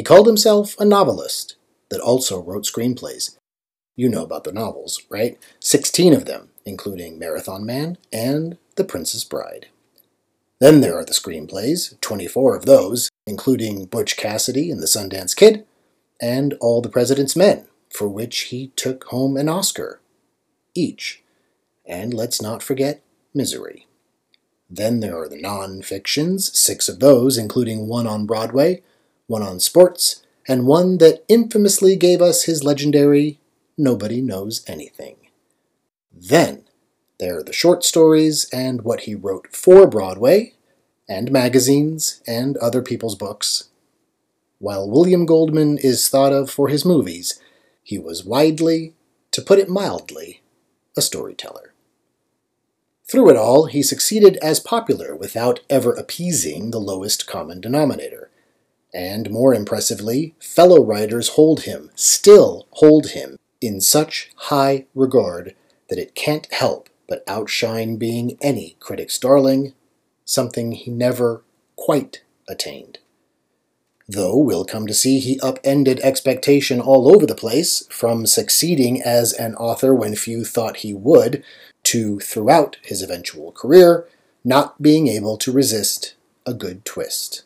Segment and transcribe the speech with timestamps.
[0.00, 1.56] He called himself a novelist
[1.90, 3.36] that also wrote screenplays.
[3.96, 5.38] You know about the novels, right?
[5.60, 9.66] 16 of them, including Marathon Man and The Princess Bride.
[10.58, 15.66] Then there are the screenplays, 24 of those, including Butch Cassidy and the Sundance Kid,
[16.18, 20.00] and All the President's Men, for which he took home an Oscar
[20.74, 21.22] each.
[21.84, 23.02] And let's not forget
[23.34, 23.86] Misery.
[24.70, 28.80] Then there are the non fictions, six of those, including one on Broadway,
[29.30, 33.38] one on sports, and one that infamously gave us his legendary
[33.78, 35.16] Nobody Knows Anything.
[36.12, 36.64] Then
[37.20, 40.54] there are the short stories and what he wrote for Broadway,
[41.08, 43.68] and magazines, and other people's books.
[44.58, 47.40] While William Goldman is thought of for his movies,
[47.84, 48.94] he was widely,
[49.30, 50.42] to put it mildly,
[50.96, 51.72] a storyteller.
[53.08, 58.29] Through it all, he succeeded as popular without ever appeasing the lowest common denominator.
[58.92, 65.54] And more impressively, fellow writers hold him, still hold him, in such high regard
[65.88, 69.74] that it can't help but outshine being any critic's darling,
[70.24, 71.42] something he never
[71.76, 72.98] quite attained.
[74.08, 79.32] Though we'll come to see he upended expectation all over the place, from succeeding as
[79.32, 81.44] an author when few thought he would,
[81.84, 84.08] to throughout his eventual career,
[84.44, 87.44] not being able to resist a good twist.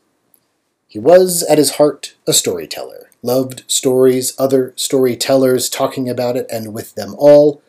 [0.95, 6.73] He was, at his heart, a storyteller, loved stories, other storytellers talking about it, and
[6.73, 7.61] with them all,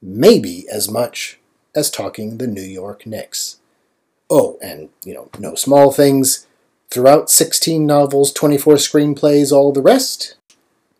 [0.00, 1.40] maybe as much
[1.74, 3.58] as talking the New York Knicks.
[4.30, 6.46] Oh, and, you know, no small things.
[6.90, 10.36] Throughout 16 novels, 24 screenplays, all the rest,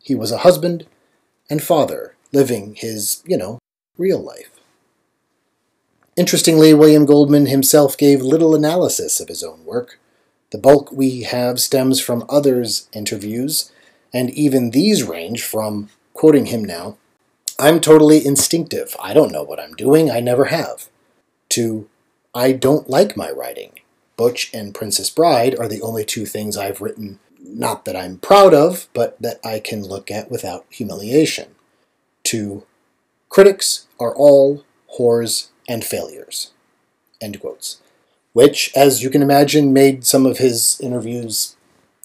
[0.02, 0.88] he was a husband
[1.48, 3.60] and father, living his, you know,
[3.96, 4.50] real life.
[6.16, 10.00] Interestingly, William Goldman himself gave little analysis of his own work.
[10.50, 13.70] The bulk we have stems from others' interviews,
[14.12, 16.96] and even these range from, quoting him now,
[17.58, 18.96] I'm totally instinctive.
[19.00, 20.10] I don't know what I'm doing.
[20.10, 20.88] I never have.
[21.50, 21.88] To,
[22.34, 23.72] I don't like my writing.
[24.16, 28.52] Butch and Princess Bride are the only two things I've written, not that I'm proud
[28.52, 31.54] of, but that I can look at without humiliation.
[32.24, 32.64] To
[33.28, 34.64] critics are all
[34.98, 36.50] whores and failures.
[37.20, 37.80] End quotes.
[38.32, 41.56] Which, as you can imagine, made some of his interviews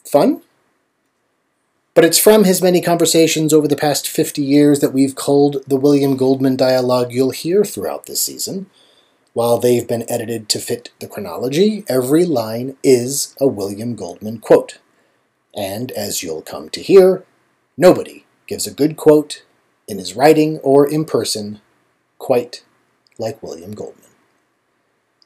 [0.04, 0.42] fun.
[1.94, 5.78] But it's from his many conversations over the past 50 years that we've culled the
[5.78, 8.66] William Goldman dialogue you'll hear throughout this season.
[9.34, 14.80] While they've been edited to fit the chronology, every line is a William Goldman quote.
[15.56, 17.24] And as you'll come to hear,
[17.78, 19.44] nobody gives a good quote
[19.88, 21.62] in his writing or in person
[22.18, 22.64] quite
[23.18, 24.15] like William Goldman.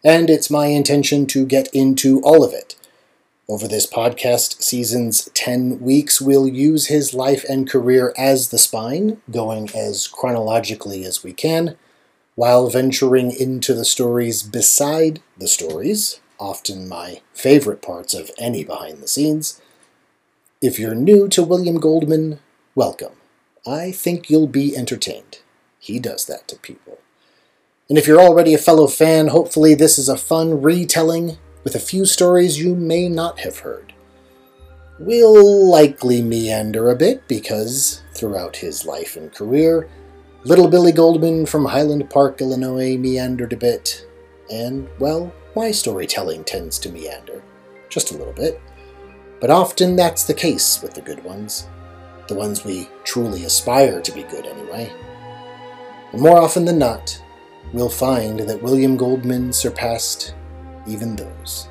[0.03, 2.75] And it's my intention to get into all of it.
[3.49, 9.21] Over this podcast season's 10 weeks, we'll use his life and career as the spine,
[9.29, 11.75] going as chronologically as we can
[12.39, 18.99] while venturing into the stories beside the stories, often my favorite parts of any behind
[18.99, 19.59] the scenes.
[20.61, 22.39] If you're new to William Goldman,
[22.75, 23.11] welcome.
[23.67, 25.39] I think you'll be entertained.
[25.79, 26.99] He does that to people.
[27.89, 31.79] And if you're already a fellow fan, hopefully this is a fun retelling with a
[31.79, 33.93] few stories you may not have heard.
[34.99, 39.89] We'll likely meander a bit because, throughout his life and career,
[40.43, 44.05] Little Billy Goldman from Highland Park, Illinois meandered a bit,
[44.51, 47.41] and, well, my storytelling tends to meander.
[47.89, 48.61] Just a little bit.
[49.41, 51.67] But often that's the case with the good ones.
[52.27, 54.93] The ones we truly aspire to be good, anyway.
[56.11, 57.19] And more often than not,
[57.73, 60.33] we'll find that William Goldman surpassed
[60.87, 61.67] even those.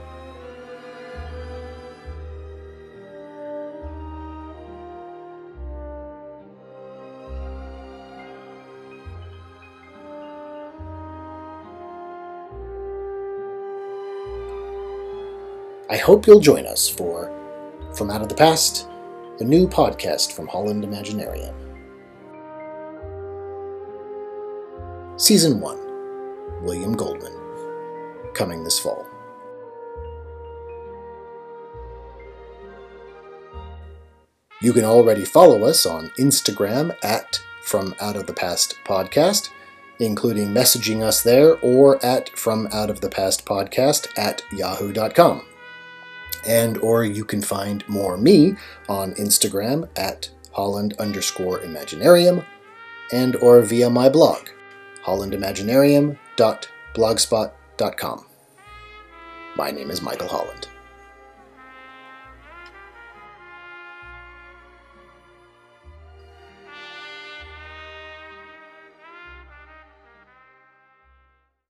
[15.90, 17.32] I hope you'll join us for
[17.96, 18.86] From Out of the Past,
[19.40, 21.54] a new podcast from Holland Imaginarium.
[25.18, 25.87] Season 1
[26.62, 27.32] William Goldman,
[28.34, 29.06] coming this fall.
[34.60, 39.50] You can already follow us on Instagram at From Out of the Past Podcast,
[40.00, 45.44] including messaging us there or at From Out of the Past Podcast at yahoo.com
[46.46, 48.54] and or you can find more me
[48.88, 52.44] on Instagram at Holland underscore Imaginarium
[53.12, 54.48] and or via my blog,
[56.38, 58.26] hollandimaginarium.blogspot.com.
[59.56, 60.68] My name is Michael Holland.